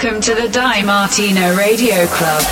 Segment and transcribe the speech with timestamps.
[0.00, 2.42] Welcome to the Di Martino Radio Club.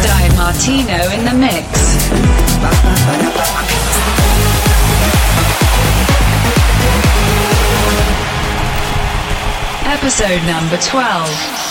[0.00, 2.08] Di Martino in the mix.
[9.84, 11.66] Episode number 12.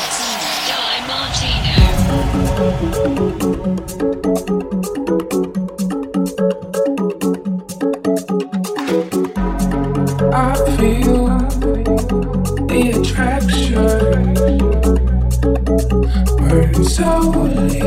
[16.83, 17.79] Slowly,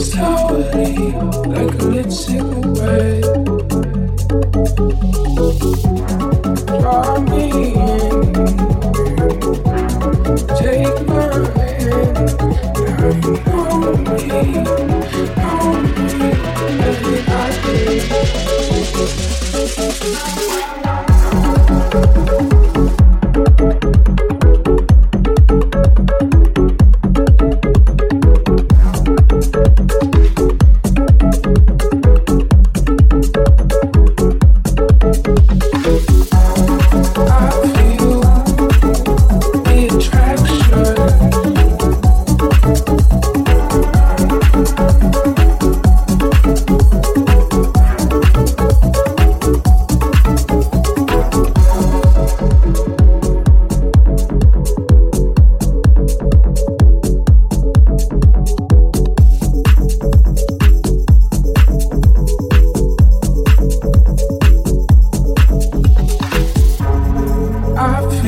[0.00, 1.12] slowly,
[1.46, 3.19] like a lit cigarette.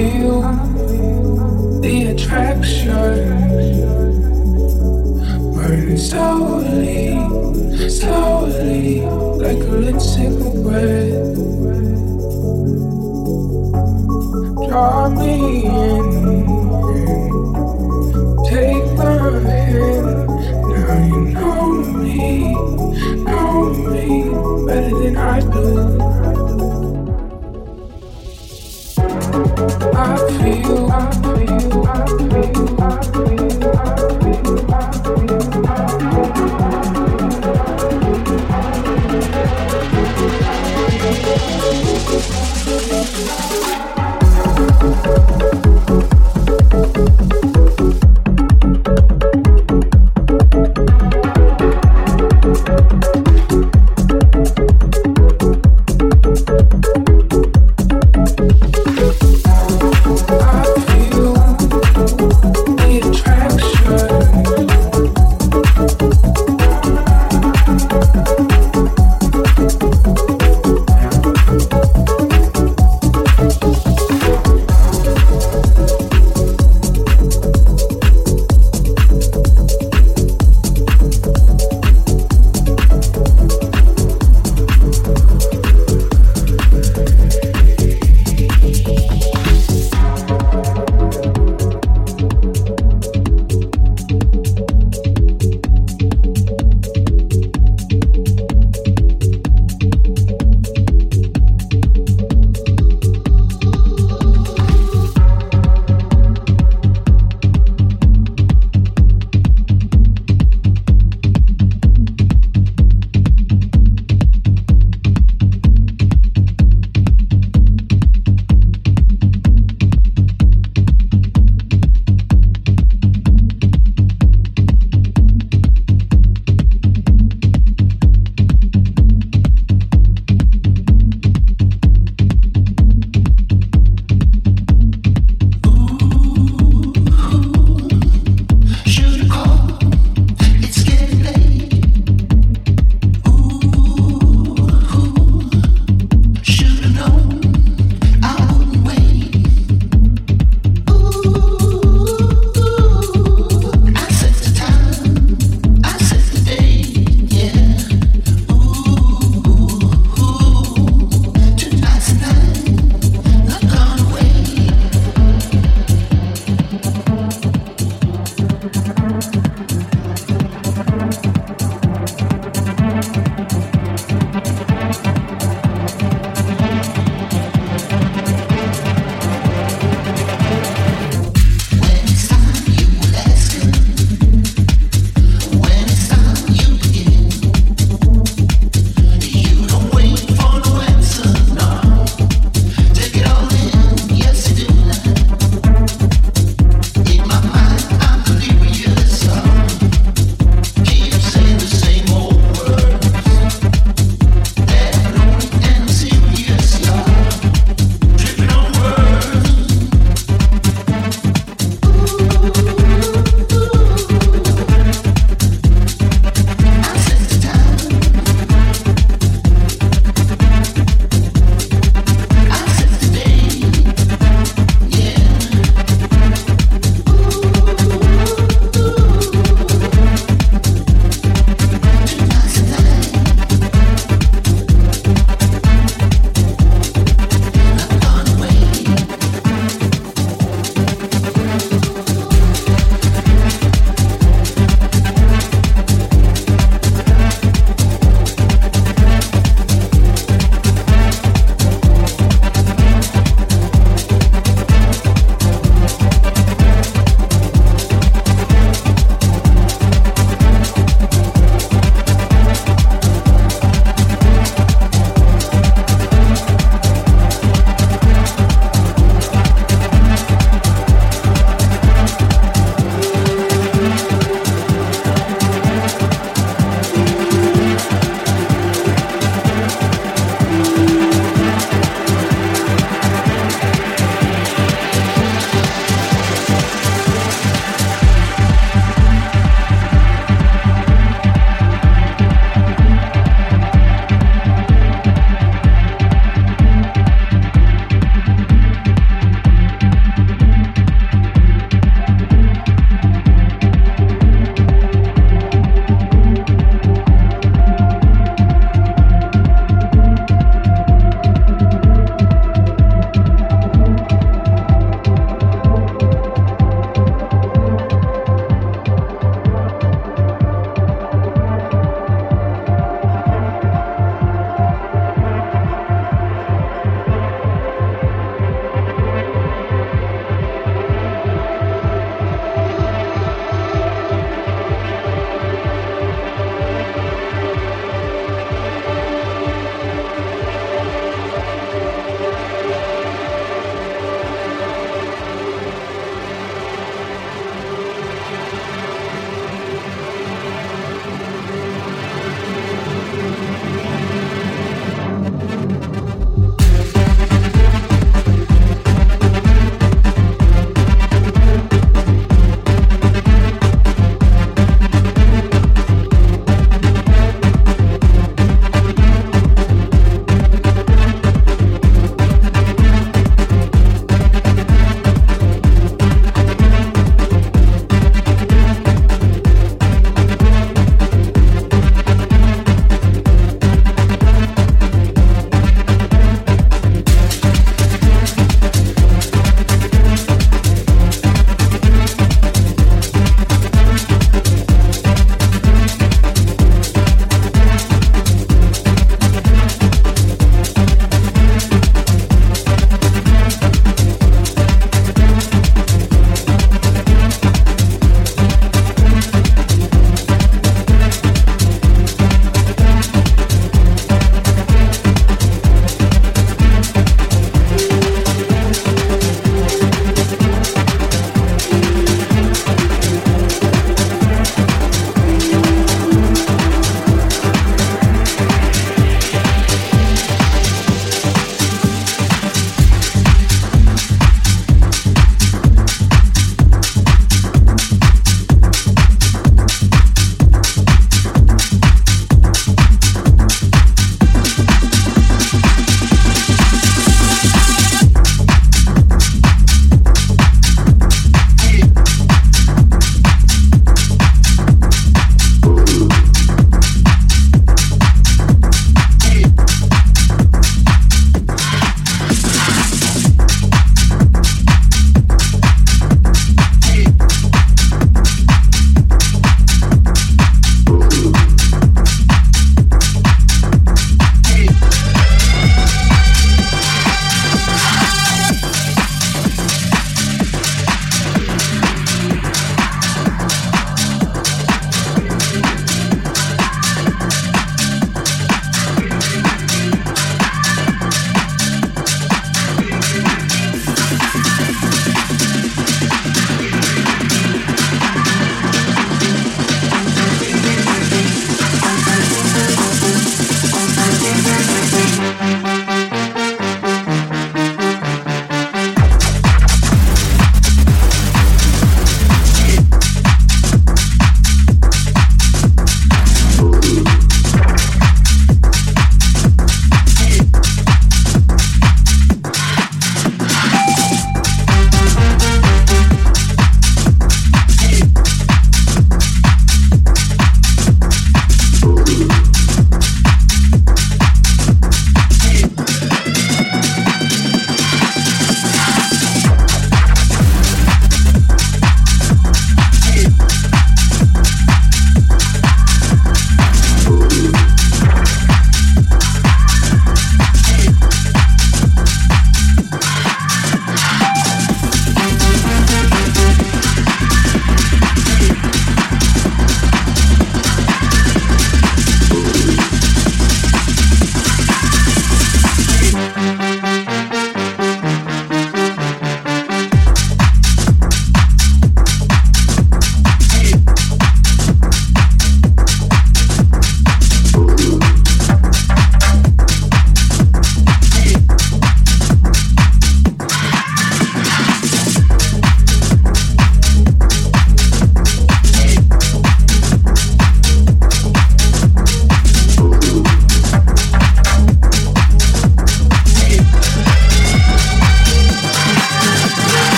[0.00, 0.40] Feel
[1.82, 2.88] the attraction
[5.54, 7.18] burning slowly,
[7.88, 9.02] slowly,
[9.44, 11.34] like a lit cigarette.
[14.68, 15.99] Draw me in,
[30.40, 32.59] Feel, I feel, I feel,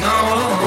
[0.00, 0.59] no.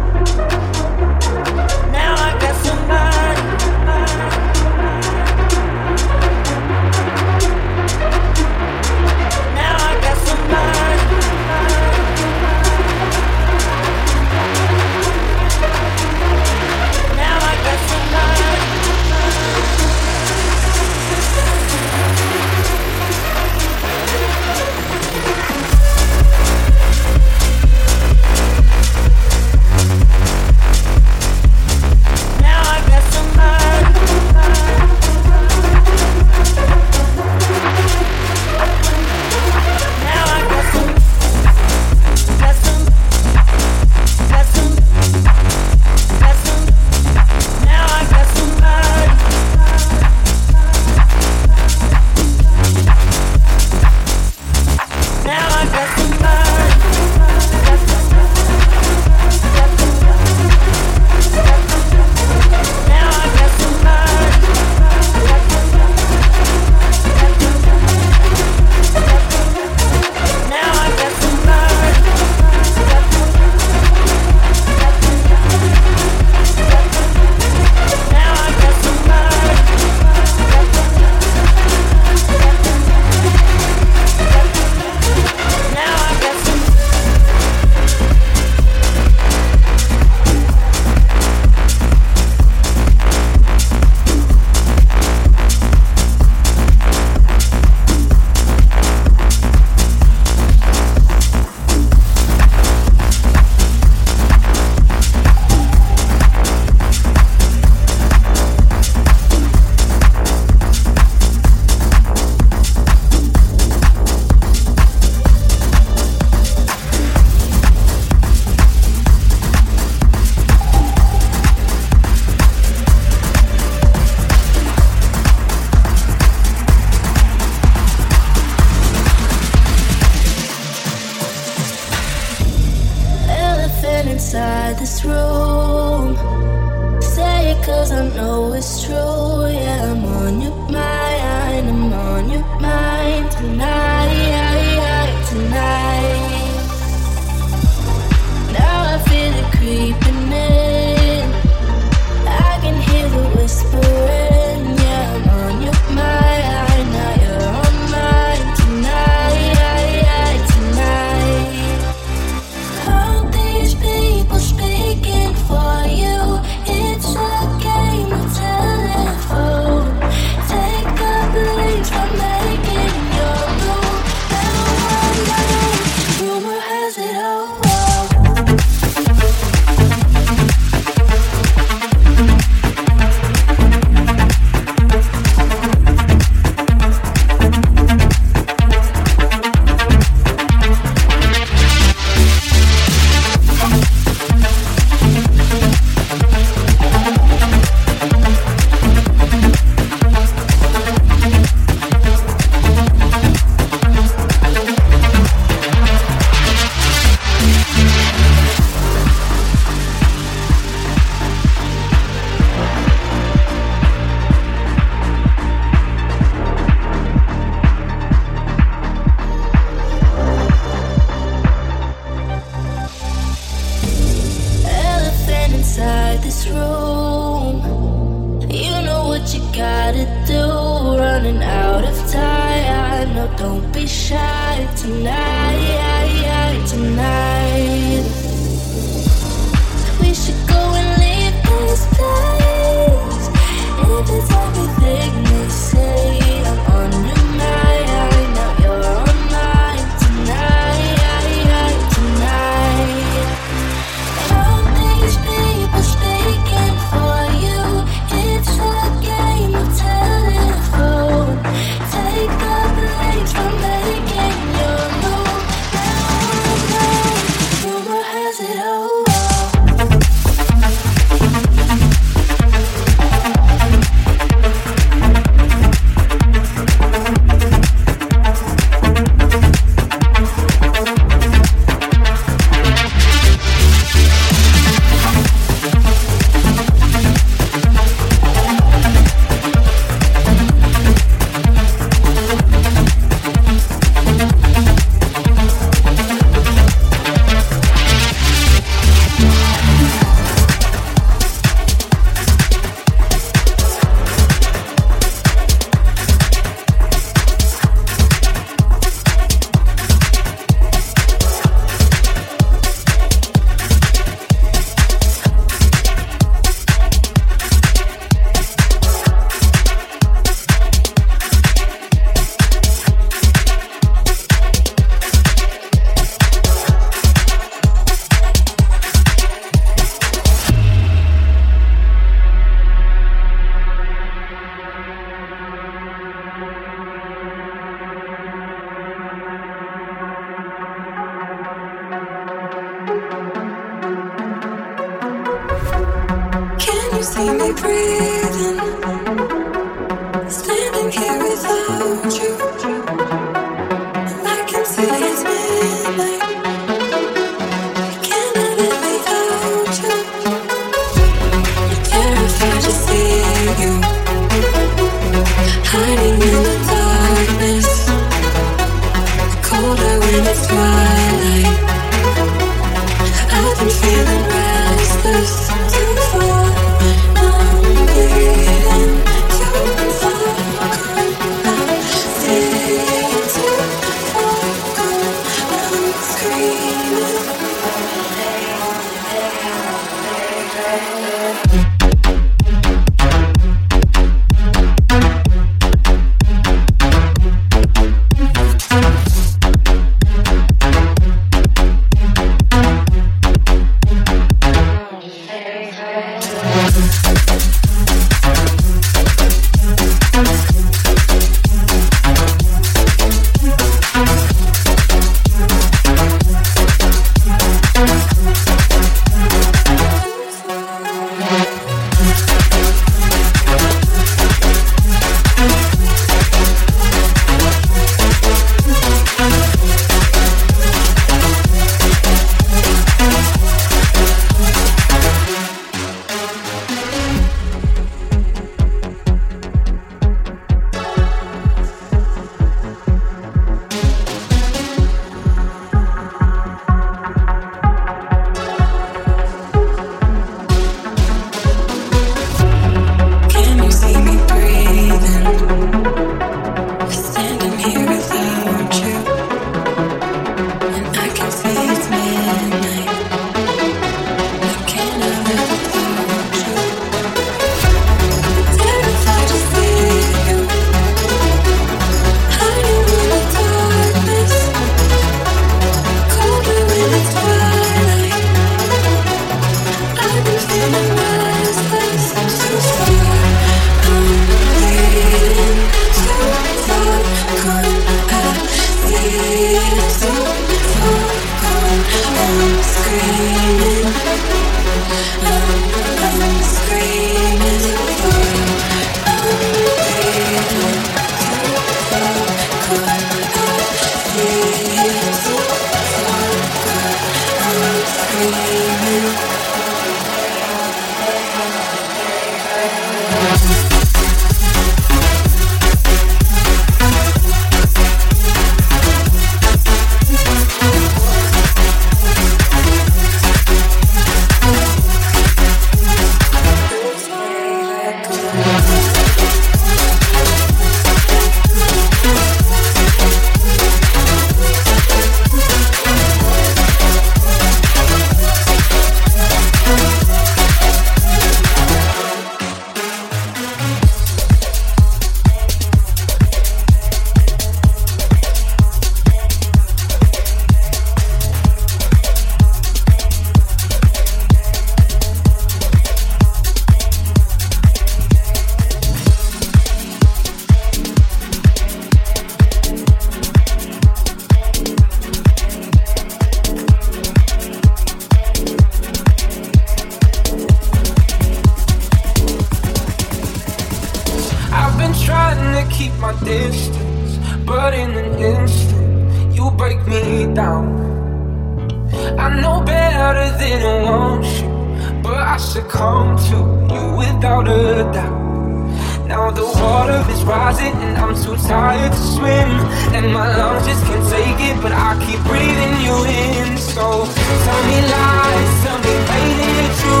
[593.03, 596.57] and my lungs just can't take it, but I keep breathing you in.
[596.57, 597.05] So
[597.45, 600.00] tell me lies, tell me pain and the truth.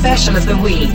[0.00, 0.89] Special of the Week.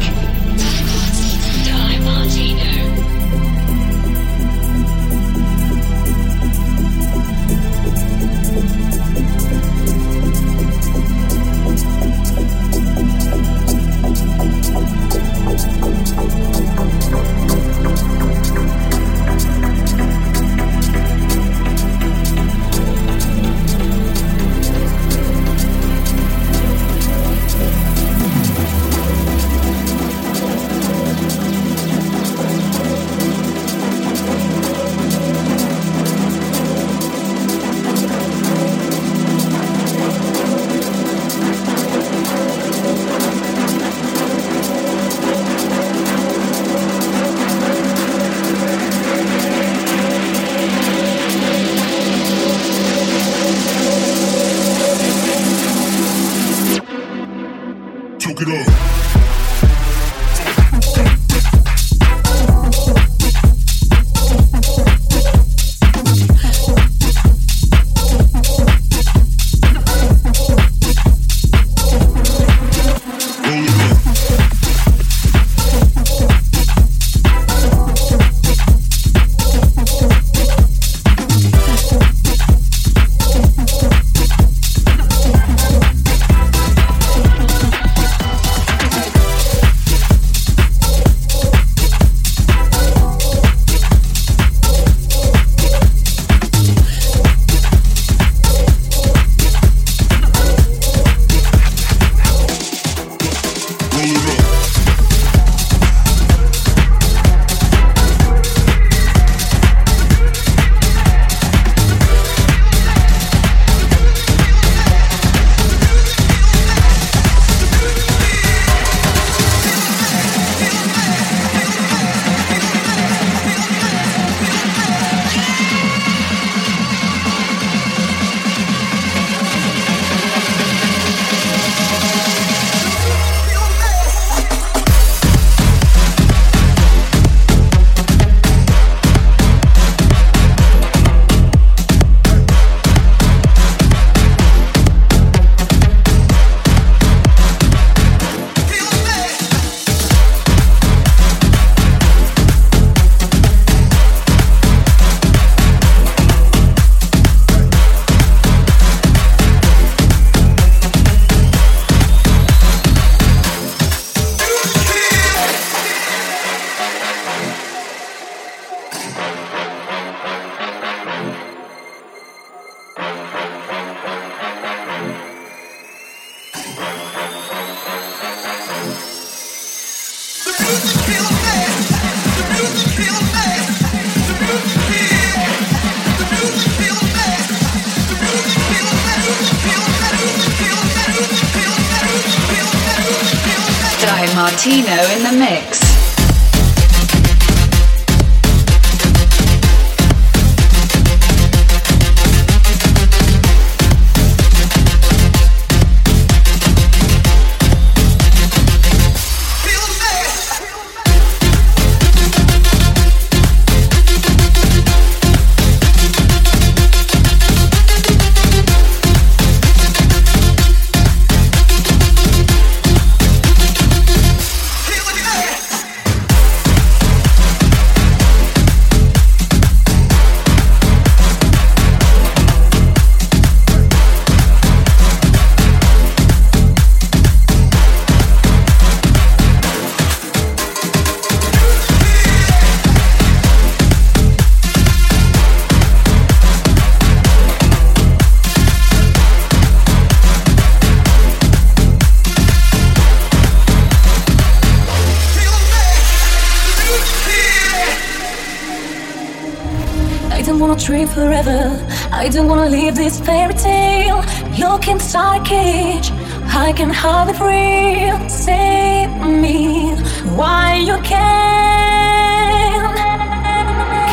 [262.11, 264.23] I don't wanna leave this fairy tale.
[264.59, 266.11] Look inside cage.
[266.47, 268.29] I can hardly breathe.
[268.29, 269.91] Save me
[270.39, 272.81] Why you can.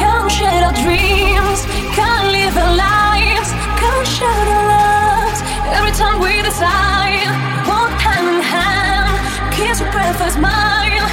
[0.02, 1.60] Come share our dreams.
[1.96, 3.48] Come live our lives.
[3.82, 5.40] Come share our loves.
[5.76, 7.30] Every time we decide,
[7.68, 9.14] walk hand in hand.
[9.54, 11.06] Kiss your breath and smile.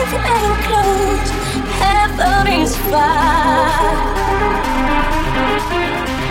[0.00, 1.30] If you ever close,
[1.80, 4.14] heaven is far.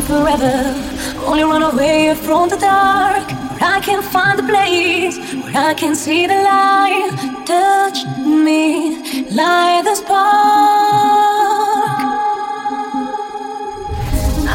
[0.00, 0.74] dream forever.
[1.26, 3.30] Only run away from the dark.
[3.58, 7.10] Where I can find a place where I can see the light.
[7.46, 10.16] Touch me, light the spark.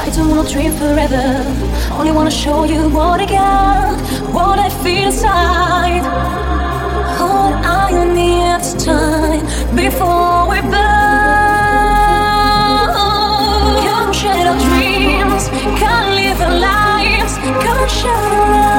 [0.04, 1.26] I don't wanna dream forever.
[1.98, 4.00] Only wanna show you what I got,
[4.34, 6.04] what I feel inside.
[7.18, 10.41] Hold I need this time before
[17.82, 18.71] lives,